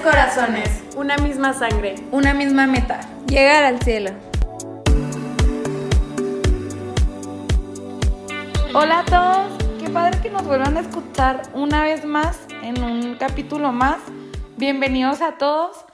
[0.00, 3.00] corazones, una misma sangre, una misma meta.
[3.26, 4.10] Llegar al cielo.
[8.74, 13.16] Hola a todos, qué padre que nos vuelvan a escuchar una vez más en un
[13.16, 13.98] capítulo más.
[14.56, 15.84] Bienvenidos a todos.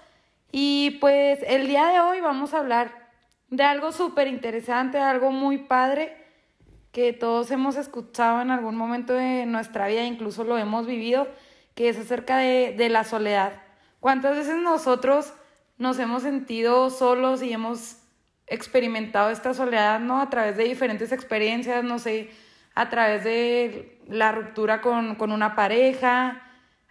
[0.52, 3.08] Y pues el día de hoy vamos a hablar
[3.50, 6.16] de algo súper interesante, algo muy padre
[6.92, 11.26] que todos hemos escuchado en algún momento de nuestra vida, incluso lo hemos vivido,
[11.74, 13.63] que es acerca de, de la soledad.
[14.04, 15.32] ¿Cuántas veces nosotros
[15.78, 17.96] nos hemos sentido solos y hemos
[18.46, 20.20] experimentado esta soledad, ¿no?
[20.20, 22.28] A través de diferentes experiencias, no sé,
[22.74, 26.42] a través de la ruptura con, con una pareja,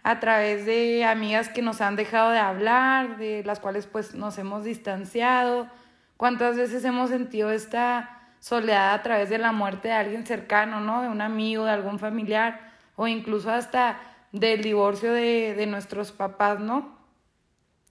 [0.02, 4.36] a través de amigas que nos han dejado de hablar, de las cuales pues nos
[4.38, 5.68] hemos distanciado.
[6.16, 11.02] ¿Cuántas veces hemos sentido esta soledad a través de la muerte de alguien cercano, ¿no?
[11.02, 14.00] De un amigo, de algún familiar, o incluso hasta
[14.32, 16.93] del divorcio de, de nuestros papás, ¿no?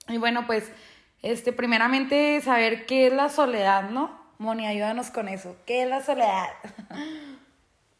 [0.08, 0.70] Y bueno, pues,
[1.22, 4.18] este, primeramente saber qué es la soledad, ¿no?
[4.38, 5.56] Moni, ayúdanos con eso.
[5.66, 6.48] ¿Qué es la soledad?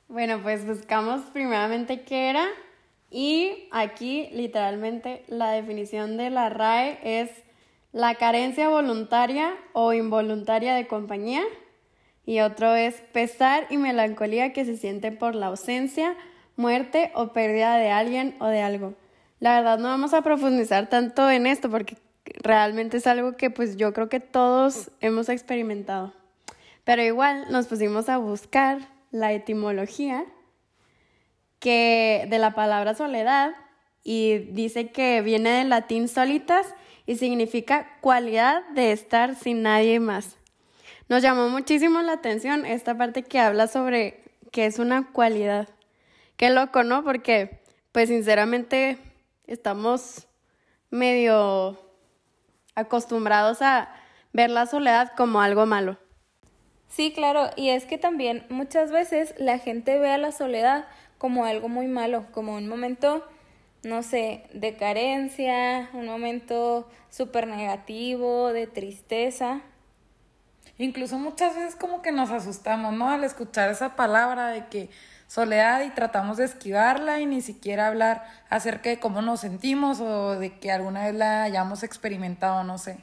[0.06, 2.46] Bueno, pues buscamos primeramente qué era
[3.10, 7.30] y aquí literalmente la definición de la RAE es
[7.90, 11.42] la carencia voluntaria o involuntaria de compañía
[12.26, 16.16] y otro es pesar y melancolía que se siente por la ausencia,
[16.56, 18.94] muerte o pérdida de alguien o de algo.
[19.44, 21.98] La verdad no vamos a profundizar tanto en esto porque
[22.42, 26.14] realmente es algo que pues yo creo que todos hemos experimentado.
[26.84, 28.78] Pero igual nos pusimos a buscar
[29.10, 30.24] la etimología
[31.58, 33.54] que de la palabra soledad
[34.02, 36.66] y dice que viene del latín solitas
[37.04, 40.38] y significa cualidad de estar sin nadie más.
[41.10, 44.22] Nos llamó muchísimo la atención esta parte que habla sobre
[44.52, 45.68] que es una cualidad.
[46.38, 47.04] Qué loco, ¿no?
[47.04, 47.60] Porque,
[47.92, 48.96] pues sinceramente,
[49.46, 50.26] estamos
[50.90, 51.78] medio
[52.74, 53.88] acostumbrados a
[54.32, 55.98] ver la soledad como algo malo.
[56.88, 60.86] Sí, claro, y es que también muchas veces la gente ve a la soledad
[61.18, 63.26] como algo muy malo, como un momento,
[63.82, 69.62] no sé, de carencia, un momento súper negativo, de tristeza.
[70.78, 73.08] Incluso muchas veces como que nos asustamos, ¿no?
[73.08, 74.90] Al escuchar esa palabra de que
[75.26, 80.38] soledad y tratamos de esquivarla y ni siquiera hablar acerca de cómo nos sentimos o
[80.38, 82.98] de que alguna vez la hayamos experimentado, no sé.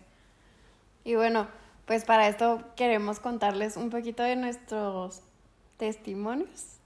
[1.04, 1.48] Y bueno,
[1.86, 5.22] pues para esto queremos contarles un poquito de nuestros
[5.78, 6.78] testimonios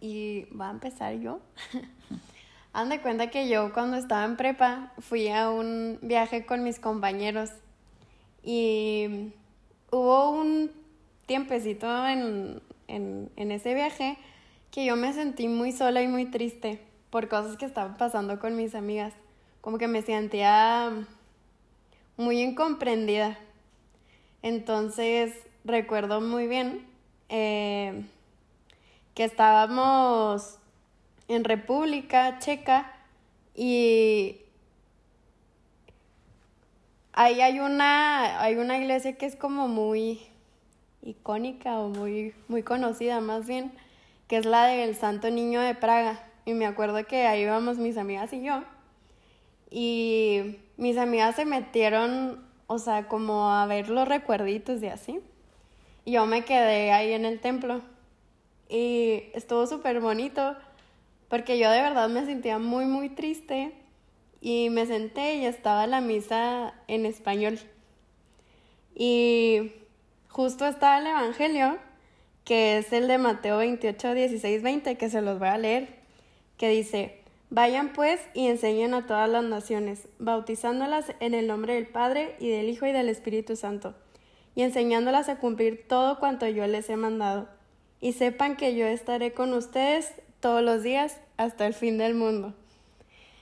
[0.00, 1.40] y va a empezar yo.
[2.72, 6.78] Han de cuenta que yo cuando estaba en prepa fui a un viaje con mis
[6.78, 7.50] compañeros
[8.42, 9.32] y
[9.90, 10.70] hubo un
[11.26, 14.16] tiempecito en, en, en ese viaje
[14.70, 16.80] que yo me sentí muy sola y muy triste
[17.10, 19.14] por cosas que estaban pasando con mis amigas.
[19.60, 20.92] Como que me sentía
[22.16, 23.38] muy incomprendida.
[24.42, 25.34] Entonces
[25.64, 26.86] recuerdo muy bien
[27.28, 28.04] eh,
[29.14, 30.58] que estábamos
[31.28, 32.92] en República Checa
[33.54, 34.38] y
[37.12, 40.20] ahí hay una, hay una iglesia que es como muy
[41.02, 43.72] icónica o muy, muy conocida más bien
[44.28, 46.22] que es la del Santo Niño de Praga.
[46.44, 48.62] Y me acuerdo que ahí íbamos mis amigas y yo.
[49.70, 55.20] Y mis amigas se metieron, o sea, como a ver los recuerditos de así.
[56.04, 57.80] Y yo me quedé ahí en el templo.
[58.68, 60.56] Y estuvo súper bonito
[61.28, 63.72] porque yo de verdad me sentía muy, muy triste.
[64.40, 67.58] Y me senté y estaba la misa en español.
[68.94, 69.72] Y
[70.28, 71.78] justo estaba el Evangelio
[72.48, 75.98] que es el de Mateo 28, 16, 20, que se los voy a leer,
[76.56, 77.20] que dice,
[77.50, 82.48] Vayan pues y enseñen a todas las naciones, bautizándolas en el nombre del Padre y
[82.48, 83.94] del Hijo y del Espíritu Santo,
[84.54, 87.50] y enseñándolas a cumplir todo cuanto yo les he mandado.
[88.00, 90.10] Y sepan que yo estaré con ustedes
[90.40, 92.54] todos los días hasta el fin del mundo.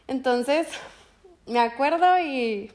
[0.09, 0.67] Entonces,
[1.47, 2.73] me acuerdo y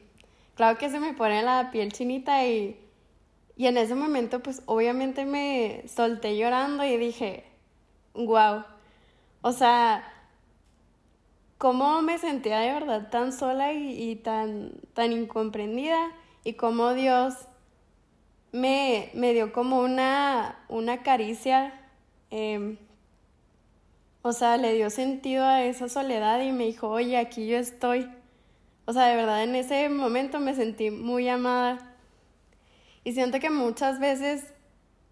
[0.56, 2.81] claro que se me pone la piel chinita y
[3.56, 7.44] y en ese momento, pues obviamente me solté llorando y dije,
[8.14, 8.64] wow,
[9.42, 10.04] o sea,
[11.58, 16.12] cómo me sentía de verdad tan sola y, tan, tan incomprendida
[16.44, 17.36] y cómo Dios
[18.52, 21.74] me, me dio como una, una caricia,
[22.30, 22.78] em,
[24.24, 28.10] o sea, le dio sentido a esa soledad y me dijo, oye, aquí yo estoy.
[28.86, 31.91] O sea, de verdad en ese momento me sentí muy amada
[33.04, 34.44] y siento que muchas veces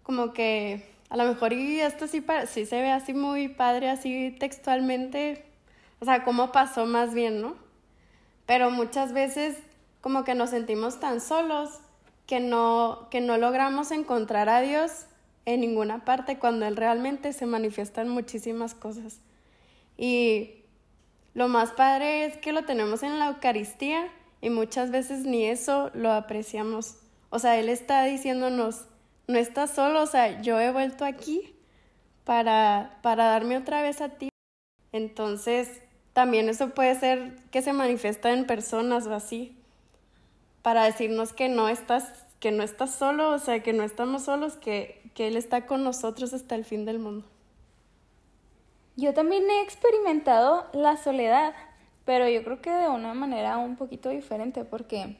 [0.02, 4.36] como que a lo mejor y esto sí, sí se ve así muy padre, así
[4.38, 5.44] textualmente,
[6.00, 7.70] o sea, cómo pasó más bien, ¿no?
[8.50, 9.56] pero muchas veces
[10.00, 11.70] como que nos sentimos tan solos
[12.26, 15.06] que no, que no logramos encontrar a Dios
[15.46, 19.20] en ninguna parte cuando Él realmente se manifiesta en muchísimas cosas.
[19.96, 20.64] Y
[21.32, 24.08] lo más padre es que lo tenemos en la Eucaristía
[24.40, 26.96] y muchas veces ni eso lo apreciamos.
[27.30, 28.86] O sea, Él está diciéndonos,
[29.28, 31.54] no estás solo, o sea, yo he vuelto aquí
[32.24, 34.28] para, para darme otra vez a ti.
[34.92, 35.80] Entonces,
[36.12, 39.56] también eso puede ser que se manifiesta en personas o así,
[40.62, 44.56] para decirnos que no estás, que no estás solo, o sea, que no estamos solos,
[44.56, 47.26] que, que Él está con nosotros hasta el fin del mundo.
[48.96, 51.54] Yo también he experimentado la soledad,
[52.04, 55.16] pero yo creo que de una manera un poquito diferente, porque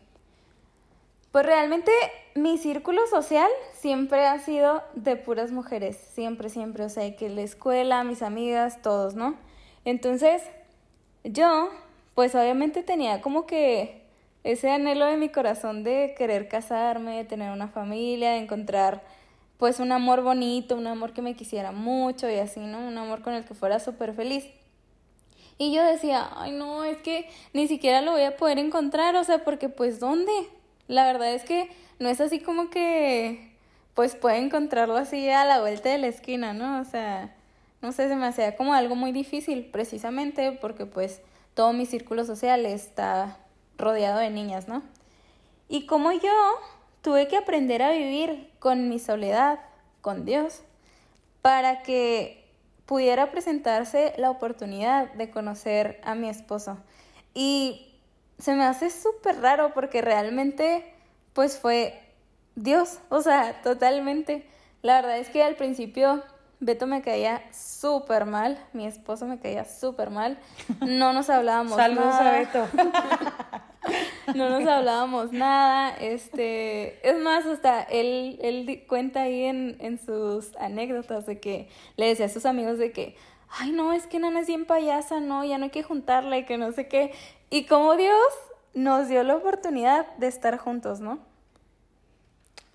[1.32, 1.92] pues realmente
[2.34, 7.42] mi círculo social siempre ha sido de puras mujeres, siempre, siempre, o sea, que la
[7.42, 9.36] escuela, mis amigas, todos, ¿no?
[9.84, 10.42] Entonces,
[11.24, 11.70] yo,
[12.14, 14.02] pues obviamente tenía como que
[14.42, 19.02] ese anhelo de mi corazón de querer casarme, de tener una familia, de encontrar
[19.58, 22.78] pues un amor bonito, un amor que me quisiera mucho y así, ¿no?
[22.78, 24.46] Un amor con el que fuera súper feliz.
[25.58, 29.24] Y yo decía, ay no, es que ni siquiera lo voy a poder encontrar, o
[29.24, 30.32] sea, porque pues ¿dónde?
[30.90, 31.70] La verdad es que
[32.00, 33.52] no es así como que
[33.94, 36.80] pues puede encontrarlo así a la vuelta de la esquina, ¿no?
[36.80, 37.32] O sea,
[37.80, 41.22] no sé, se me hacía como algo muy difícil precisamente porque pues
[41.54, 43.38] todo mi círculo social está
[43.78, 44.82] rodeado de niñas, ¿no?
[45.68, 46.32] Y como yo
[47.02, 49.60] tuve que aprender a vivir con mi soledad,
[50.00, 50.62] con Dios,
[51.40, 52.48] para que
[52.84, 56.78] pudiera presentarse la oportunidad de conocer a mi esposo.
[57.32, 57.89] Y
[58.40, 60.84] se me hace súper raro porque realmente
[61.32, 61.98] pues fue
[62.56, 64.46] Dios, o sea, totalmente.
[64.82, 66.22] La verdad es que al principio
[66.58, 70.38] Beto me caía súper mal, mi esposo me caía súper mal,
[70.86, 72.66] no nos hablábamos Saludos a Beto.
[74.34, 80.54] no nos hablábamos nada, este, es más, hasta él, él cuenta ahí en, en sus
[80.56, 83.16] anécdotas de que le decía a sus amigos de que,
[83.58, 86.44] ay no, es que Nana es bien payasa, no, ya no hay que juntarla y
[86.44, 87.12] que no sé qué,
[87.50, 88.16] y como Dios
[88.74, 91.18] nos dio la oportunidad de estar juntos, ¿no?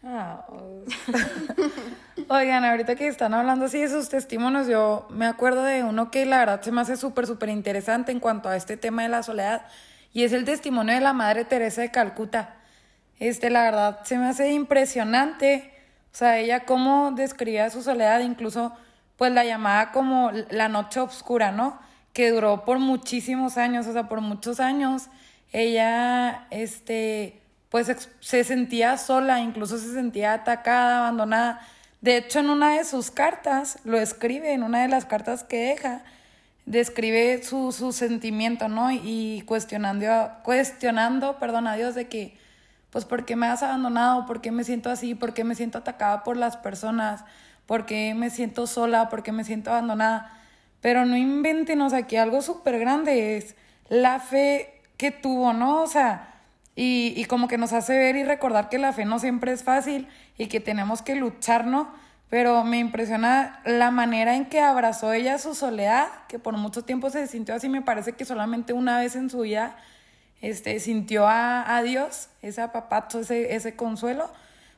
[0.04, 0.46] Ah,
[2.30, 6.28] Oigan, ahorita que están hablando así de sus testimonios, yo me acuerdo de uno que
[6.28, 9.24] la verdad se me hace súper, súper interesante en cuanto a este tema de la
[9.24, 9.66] soledad
[10.14, 12.56] y es el testimonio de la Madre Teresa de Calcuta.
[13.20, 15.74] Este, la verdad, se me hace impresionante,
[16.14, 18.74] o sea, ella cómo describía su soledad, incluso
[19.18, 21.80] pues la llamaba como la noche oscura, ¿no?
[22.14, 25.10] Que duró por muchísimos años, o sea, por muchos años.
[25.52, 31.62] Ella, este, pues se sentía sola, incluso se sentía atacada, abandonada.
[32.02, 35.58] De hecho, en una de sus cartas, lo escribe, en una de las cartas que
[35.58, 36.04] deja,
[36.66, 38.92] describe su, su sentimiento, ¿no?
[38.92, 40.06] Y cuestionando,
[40.44, 42.38] cuestionando, perdón, a Dios de que,
[42.92, 44.26] pues, ¿por qué me has abandonado?
[44.26, 45.16] ¿Por qué me siento así?
[45.16, 47.24] ¿Por qué me siento atacada por las personas?
[47.66, 49.10] ¿Por qué me siento sola?
[49.10, 50.32] ¿Por qué me siento abandonada?
[50.82, 53.56] Pero no inventen, o sea, que algo súper grande es
[53.90, 55.82] la fe que tuvo, ¿no?
[55.82, 56.34] O sea,
[56.76, 59.64] y, y como que nos hace ver y recordar que la fe no siempre es
[59.64, 60.08] fácil
[60.38, 61.90] y que tenemos que luchar, ¿no?
[62.30, 67.10] pero me impresiona la manera en que abrazó ella su soledad, que por mucho tiempo
[67.10, 69.78] se sintió así, me parece que solamente una vez en su vida
[70.42, 74.30] este, sintió a, a Dios, ese apapacho, ese, ese consuelo,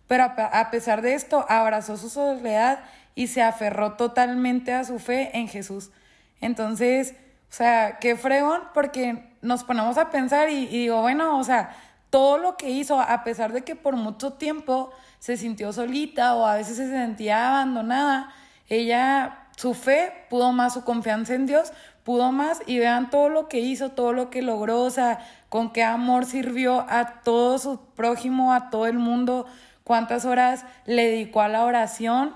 [0.07, 2.79] pero a, pesar de esto abrazó su soledad
[3.15, 5.91] y se aferró totalmente a su fe en Jesús.
[6.39, 7.13] Entonces,
[7.49, 11.75] o sea, qué fregón, porque nos ponemos a pensar y, y digo, bueno, o sea,
[12.09, 16.45] todo lo que hizo, a pesar de que por mucho tiempo se sintió solita o
[16.45, 18.33] a veces se sentía abandonada,
[18.69, 21.73] ella, su fe pudo más, su confianza en Dios
[22.07, 25.73] pudo más y vean todo lo que hizo, todo lo que logró, o sea, con
[25.73, 29.45] qué amor sirvió a todo su prójimo, a todo el mundo,
[29.87, 32.35] cuántas horas le dedicó a la oración,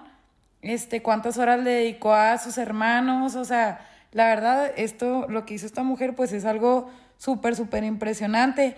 [0.61, 5.55] este, cuántas horas le dedicó a sus hermanos, o sea, la verdad, esto, lo que
[5.55, 8.77] hizo esta mujer, pues es algo súper, súper impresionante.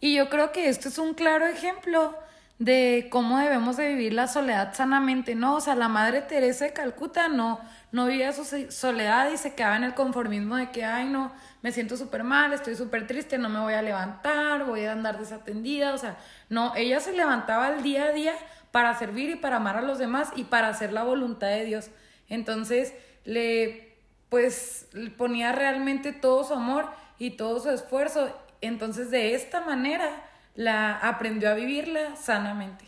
[0.00, 2.18] Y yo creo que esto es un claro ejemplo
[2.58, 5.54] de cómo debemos de vivir la soledad sanamente, ¿no?
[5.54, 7.60] O sea, la Madre Teresa de Calcuta no,
[7.96, 11.72] no vivía su soledad y se quedaba en el conformismo de que, ay, no, me
[11.72, 15.94] siento súper mal, estoy súper triste, no me voy a levantar, voy a andar desatendida,
[15.94, 16.18] o sea,
[16.50, 18.34] no, ella se levantaba el día a día
[18.70, 21.88] para servir y para amar a los demás y para hacer la voluntad de Dios.
[22.28, 22.92] Entonces,
[23.24, 23.96] le,
[24.28, 28.28] pues, ponía realmente todo su amor y todo su esfuerzo.
[28.60, 30.22] Entonces, de esta manera,
[30.54, 32.84] la aprendió a vivirla sanamente.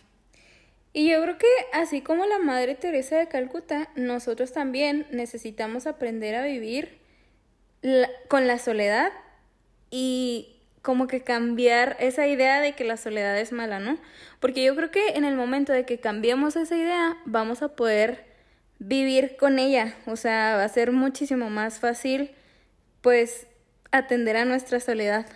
[0.92, 6.34] Y yo creo que así como la Madre Teresa de Calcuta, nosotros también necesitamos aprender
[6.34, 6.98] a vivir
[8.28, 9.12] con la soledad
[9.90, 13.98] y como que cambiar esa idea de que la soledad es mala, ¿no?
[14.40, 18.24] Porque yo creo que en el momento de que cambiemos esa idea, vamos a poder
[18.78, 22.30] vivir con ella, o sea, va a ser muchísimo más fácil,
[23.02, 23.46] pues,
[23.90, 25.26] atender a nuestra soledad.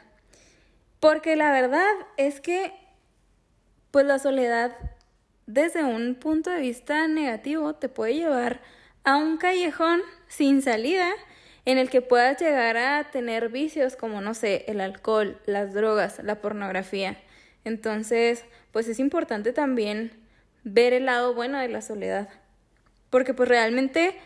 [1.01, 2.73] Porque la verdad es que,
[3.91, 4.75] pues, la soledad,
[5.47, 8.61] desde un punto de vista negativo, te puede llevar
[9.05, 11.09] a un callejón sin salida
[11.65, 16.21] en el que puedas llegar a tener vicios como, no sé, el alcohol, las drogas,
[16.23, 17.17] la pornografía.
[17.65, 20.13] Entonces, pues es importante también
[20.65, 22.29] ver el lado bueno de la soledad.
[23.11, 24.17] Porque pues realmente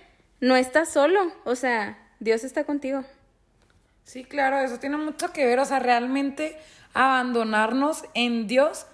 [0.41, 3.05] no estás solo, o sea, Dios está contigo.
[4.05, 6.57] Sí, claro, eso tiene mucho que ver, o sea, realmente
[6.95, 8.87] abandonarnos en Dios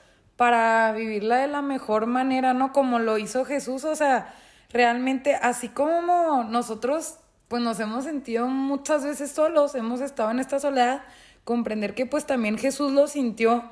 [0.43, 2.73] para vivirla de la mejor manera, ¿no?
[2.73, 4.35] Como lo hizo Jesús, o sea,
[4.73, 10.59] realmente así como nosotros pues nos hemos sentido muchas veces solos, hemos estado en esta
[10.59, 11.03] soledad,
[11.45, 13.71] comprender que pues también Jesús lo sintió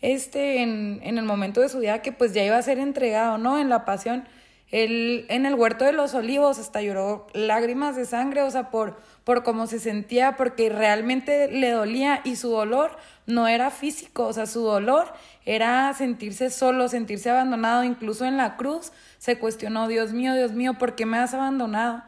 [0.00, 3.38] este en, en el momento de su vida que pues ya iba a ser entregado,
[3.38, 3.60] ¿no?
[3.60, 4.26] En la pasión.
[4.70, 8.98] Él en el huerto de los olivos hasta lloró lágrimas de sangre, o sea, por,
[9.22, 14.32] por cómo se sentía, porque realmente le dolía y su dolor no era físico, o
[14.32, 15.12] sea, su dolor
[15.48, 20.74] era sentirse solo, sentirse abandonado, incluso en la cruz se cuestionó, Dios mío, Dios mío,
[20.74, 22.02] ¿por qué me has abandonado?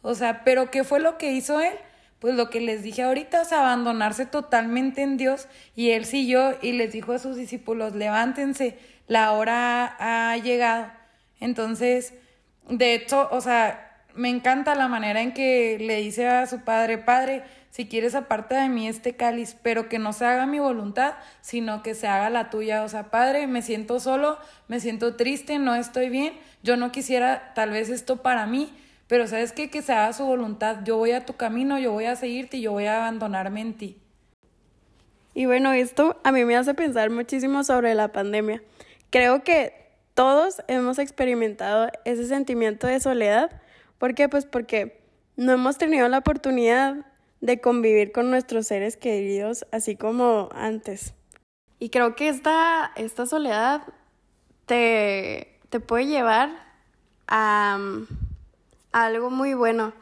[0.00, 1.74] O sea, pero ¿qué fue lo que hizo él?
[2.20, 5.48] Pues lo que les dije ahorita, o sea, abandonarse totalmente en Dios.
[5.74, 10.86] Y él siguió y les dijo a sus discípulos, levántense, la hora ha llegado.
[11.40, 12.14] Entonces,
[12.68, 16.98] de hecho, o sea, me encanta la manera en que le dice a su padre,
[16.98, 17.42] padre,
[17.74, 21.82] si quieres aparte de mí este cáliz, pero que no se haga mi voluntad, sino
[21.82, 22.84] que se haga la tuya.
[22.84, 24.38] O sea, padre, me siento solo,
[24.68, 28.72] me siento triste, no estoy bien, yo no quisiera tal vez esto para mí,
[29.08, 29.70] pero sabes qué?
[29.70, 32.60] que se haga su voluntad, yo voy a tu camino, yo voy a seguirte y
[32.60, 33.98] yo voy a abandonarme en ti.
[35.34, 38.62] Y bueno, esto a mí me hace pensar muchísimo sobre la pandemia.
[39.10, 39.74] Creo que
[40.14, 43.50] todos hemos experimentado ese sentimiento de soledad.
[43.98, 44.28] ¿Por qué?
[44.28, 45.02] Pues porque
[45.34, 47.04] no hemos tenido la oportunidad
[47.44, 51.12] de convivir con nuestros seres queridos así como antes.
[51.78, 53.82] Y creo que esta, esta soledad
[54.64, 56.48] te, te puede llevar
[57.28, 57.78] a
[58.92, 59.92] algo muy bueno,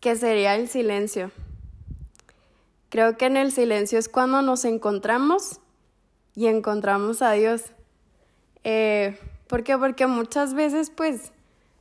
[0.00, 1.30] que sería el silencio.
[2.88, 5.60] Creo que en el silencio es cuando nos encontramos
[6.34, 7.66] y encontramos a Dios.
[8.64, 9.16] Eh,
[9.46, 9.78] ¿Por qué?
[9.78, 11.30] Porque muchas veces, pues,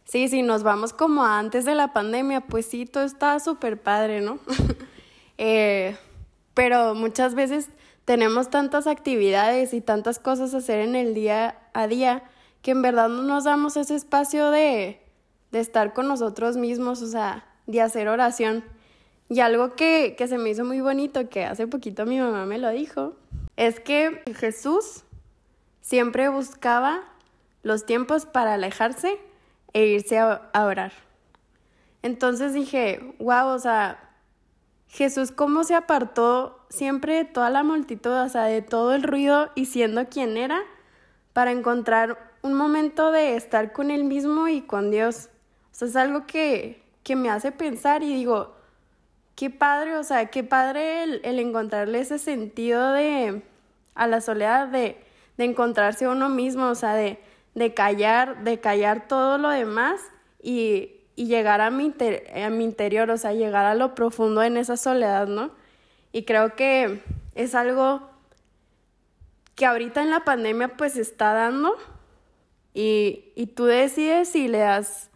[0.05, 4.21] sí, si nos vamos como antes de la pandemia, pues sí, todo está súper padre,
[4.21, 4.37] ¿no?
[5.41, 5.95] eh,
[6.53, 7.69] pero muchas veces
[8.03, 12.23] tenemos tantas actividades y tantas cosas a hacer en el día a día
[12.61, 14.99] que en verdad no nos damos ese espacio de,
[15.51, 18.65] de estar con nosotros mismos, o sea, de hacer oración.
[19.29, 22.57] Y algo que, que se me hizo muy bonito, que hace poquito mi mamá me
[22.57, 23.13] lo dijo,
[23.55, 25.05] es que Jesús
[25.79, 26.99] siempre buscaba
[27.63, 29.17] los tiempos para alejarse
[29.71, 30.91] e irse a, a orar.
[32.01, 34.08] Entonces dije, wow, o sea,
[34.89, 39.49] Jesús cómo se apartó siempre de toda la multitud, o sea, de todo el ruido
[39.55, 40.59] y siendo quien era,
[41.33, 45.29] para encontrar un momento de estar con él mismo y con Dios
[45.85, 48.55] es algo que, que me hace pensar y digo,
[49.35, 53.41] qué padre, o sea, qué padre el, el encontrarle ese sentido de,
[53.95, 55.01] a la soledad, de,
[55.37, 57.19] de encontrarse uno mismo, o sea, de,
[57.55, 60.01] de callar, de callar todo lo demás
[60.41, 61.93] y, y llegar a mi,
[62.33, 65.51] a mi interior, o sea, llegar a lo profundo en esa soledad, ¿no?
[66.13, 67.01] Y creo que
[67.35, 68.09] es algo
[69.55, 71.75] que ahorita en la pandemia pues está dando
[72.73, 75.09] y, y tú decides si le das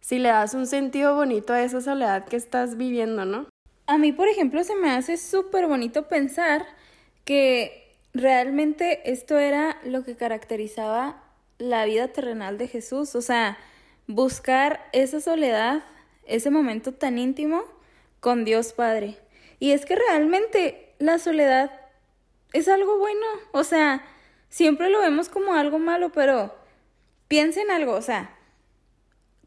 [0.00, 3.46] si le das un sentido bonito a esa soledad que estás viviendo, ¿no?
[3.86, 6.64] A mí, por ejemplo, se me hace súper bonito pensar
[7.26, 11.22] que realmente esto era lo que caracterizaba
[11.58, 13.58] la vida terrenal de Jesús, o sea,
[14.06, 15.82] buscar esa soledad,
[16.24, 17.62] ese momento tan íntimo
[18.20, 19.18] con Dios Padre.
[19.58, 21.70] Y es que realmente la soledad
[22.52, 24.04] es algo bueno, o sea,
[24.48, 26.54] siempre lo vemos como algo malo, pero
[27.28, 28.36] piensa en algo, o sea,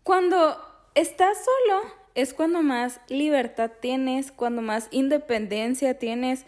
[0.03, 0.57] cuando
[0.95, 1.83] estás solo
[2.15, 6.45] es cuando más libertad tienes, cuando más independencia tienes,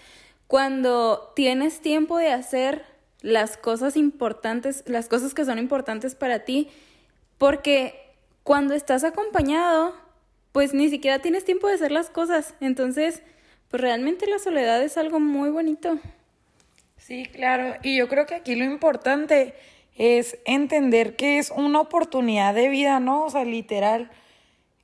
[0.48, 2.86] cuando tienes tiempo de hacer
[3.22, 6.70] las cosas importantes, las cosas que son importantes para ti,
[7.38, 8.14] porque
[8.44, 9.94] cuando estás acompañado,
[10.52, 12.56] pues ni siquiera tienes tiempo de hacer las cosas.
[12.62, 13.22] Entonces,
[13.70, 16.00] pues realmente la soledad es algo muy bonito.
[16.98, 17.76] Sí, claro.
[17.84, 19.54] Y yo creo que aquí lo importante
[19.96, 23.26] es entender que es una oportunidad de vida, ¿no?
[23.26, 24.10] O sea, literal.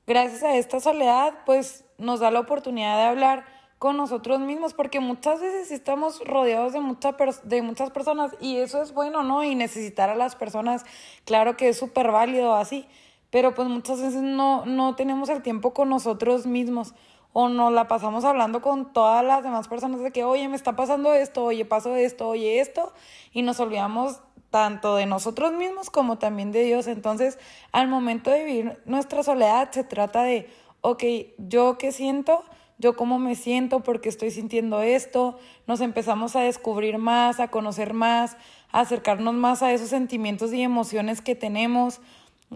[0.06, 3.53] Gracias a esta soledad, pues nos da la oportunidad de hablar
[3.84, 8.80] con nosotros mismos, porque muchas veces estamos rodeados de, mucha de muchas personas y eso
[8.80, 9.44] es bueno, ¿no?
[9.44, 10.86] Y necesitar a las personas,
[11.26, 12.86] claro que es súper válido así,
[13.28, 16.94] pero pues muchas veces no, no tenemos el tiempo con nosotros mismos
[17.34, 20.76] o nos la pasamos hablando con todas las demás personas de que, oye, me está
[20.76, 22.94] pasando esto, oye, pasó esto, oye, esto,
[23.32, 26.86] y nos olvidamos tanto de nosotros mismos como también de Dios.
[26.86, 27.38] Entonces,
[27.70, 30.48] al momento de vivir nuestra soledad, se trata de,
[30.80, 31.04] ok,
[31.36, 32.44] yo qué siento,
[32.78, 37.94] yo cómo me siento, porque estoy sintiendo esto, nos empezamos a descubrir más, a conocer
[37.94, 38.36] más,
[38.72, 42.00] a acercarnos más a esos sentimientos y emociones que tenemos.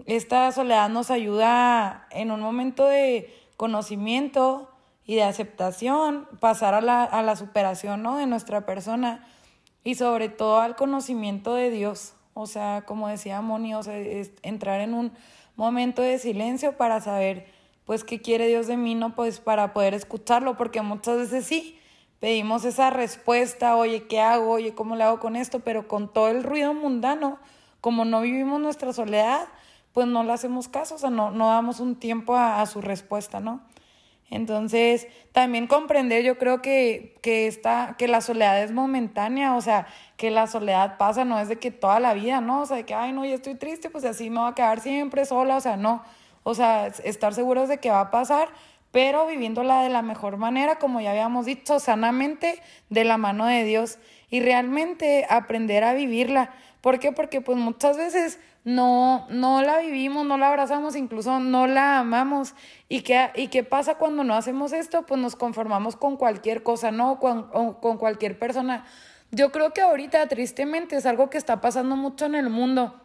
[0.05, 4.69] Esta soledad nos ayuda en un momento de conocimiento
[5.05, 8.17] y de aceptación, pasar a la, a la superación ¿no?
[8.17, 9.25] de nuestra persona
[9.83, 12.13] y sobre todo al conocimiento de Dios.
[12.33, 13.95] O sea, como decía Moni, o sea,
[14.43, 15.11] entrar en un
[15.55, 17.47] momento de silencio para saber,
[17.89, 19.15] pues, qué quiere Dios de mí, ¿no?
[19.15, 21.79] Pues para poder escucharlo, porque muchas veces sí,
[22.19, 24.51] pedimos esa respuesta, oye, ¿qué hago?
[24.51, 25.61] Oye, ¿cómo le hago con esto?
[25.61, 27.39] Pero con todo el ruido mundano,
[27.81, 29.47] como no vivimos nuestra soledad,
[29.91, 33.39] pues no le hacemos caso, o sea, no, no damos un tiempo a, su respuesta,
[33.39, 33.61] ¿no?
[34.29, 39.87] Entonces, también comprender, yo creo que, que, esta, que la soledad es momentánea, o sea,
[40.15, 42.61] que la soledad pasa, no es de que toda la vida, ¿no?
[42.61, 44.79] O sea, de que, ay, no, ya estoy triste, pues así me voy a quedar
[44.79, 46.03] siempre sola, o sea, no.
[46.43, 48.49] O sea, estar seguros de que va a pasar,
[48.91, 53.63] pero viviéndola de la mejor manera, como ya habíamos dicho, sanamente, de la mano de
[53.63, 53.99] Dios.
[54.29, 56.51] Y realmente aprender a vivirla.
[56.81, 57.11] ¿Por qué?
[57.11, 62.55] Porque pues muchas veces no, no la vivimos, no la abrazamos, incluso no la amamos.
[62.87, 65.05] ¿Y qué, ¿Y qué pasa cuando no hacemos esto?
[65.05, 67.19] Pues nos conformamos con cualquier cosa, ¿no?
[67.19, 68.85] Con, con cualquier persona.
[69.31, 72.99] Yo creo que ahorita, tristemente, es algo que está pasando mucho en el mundo.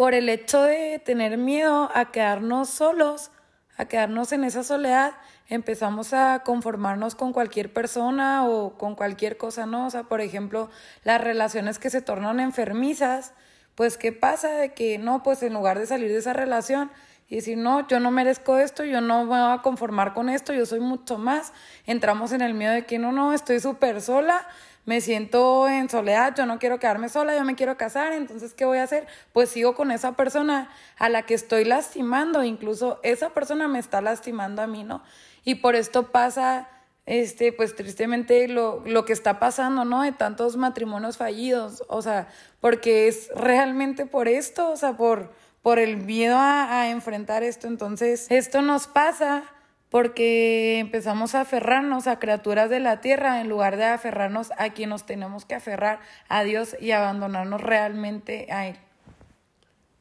[0.00, 3.30] Por el hecho de tener miedo a quedarnos solos,
[3.76, 5.12] a quedarnos en esa soledad,
[5.46, 9.84] empezamos a conformarnos con cualquier persona o con cualquier cosa, ¿no?
[9.84, 10.70] O sea, por ejemplo,
[11.04, 13.34] las relaciones que se tornan enfermizas
[13.80, 16.90] pues ¿qué pasa de que no, pues en lugar de salir de esa relación
[17.28, 20.52] y decir, no, yo no merezco esto, yo no me voy a conformar con esto,
[20.52, 21.52] yo soy mucho más,
[21.86, 24.46] entramos en el miedo de que no, no, estoy súper sola,
[24.86, 28.64] me siento en soledad, yo no quiero quedarme sola, yo me quiero casar, entonces ¿qué
[28.64, 29.06] voy a hacer?
[29.32, 34.00] Pues sigo con esa persona a la que estoy lastimando, incluso esa persona me está
[34.00, 35.02] lastimando a mí, ¿no?
[35.44, 36.68] Y por esto pasa
[37.06, 40.02] este, pues tristemente lo, lo que está pasando, ¿no?
[40.02, 42.28] De tantos matrimonios fallidos, o sea,
[42.60, 47.66] porque es realmente por esto, o sea, por, por el miedo a, a enfrentar esto.
[47.66, 49.42] Entonces, esto nos pasa
[49.90, 54.90] porque empezamos a aferrarnos a criaturas de la tierra en lugar de aferrarnos a quien
[54.90, 55.98] nos tenemos que aferrar,
[56.28, 58.76] a Dios y abandonarnos realmente a Él.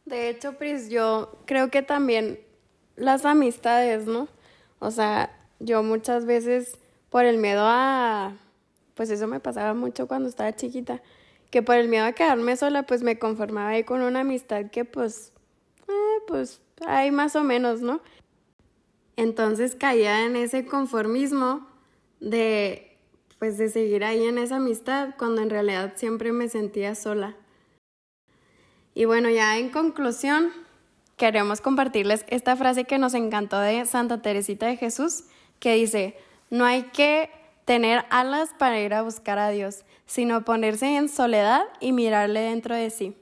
[0.05, 2.39] De hecho, Pris, yo creo que también
[2.95, 4.27] las amistades, ¿no?
[4.79, 6.77] O sea, yo muchas veces
[7.09, 8.35] por el miedo a,
[8.93, 11.01] pues eso me pasaba mucho cuando estaba chiquita,
[11.49, 14.85] que por el miedo a quedarme sola, pues me conformaba ahí con una amistad que
[14.85, 15.33] pues,
[15.87, 18.01] eh, pues hay más o menos, ¿no?
[19.19, 21.67] Entonces caía en ese conformismo
[22.21, 22.97] de,
[23.37, 27.35] pues de seguir ahí en esa amistad cuando en realidad siempre me sentía sola.
[28.93, 30.53] Y bueno, ya en conclusión,
[31.17, 35.25] queremos compartirles esta frase que nos encantó de Santa Teresita de Jesús,
[35.59, 36.15] que dice,
[36.49, 37.29] no hay que
[37.65, 42.73] tener alas para ir a buscar a Dios, sino ponerse en soledad y mirarle dentro
[42.73, 43.17] de sí.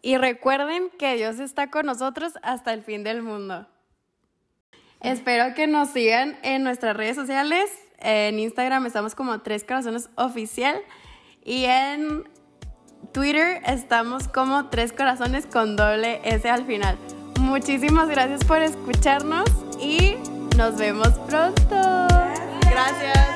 [0.00, 3.66] Y recuerden que Dios está con nosotros hasta el fin del mundo.
[5.04, 7.70] Espero que nos sigan en nuestras redes sociales.
[7.98, 10.80] En Instagram estamos como Tres Corazones Oficial
[11.44, 12.24] y en
[13.12, 16.96] Twitter estamos como Tres Corazones con doble S al final.
[17.38, 19.44] Muchísimas gracias por escucharnos
[19.78, 20.16] y
[20.56, 21.76] nos vemos pronto.
[22.70, 23.34] Gracias.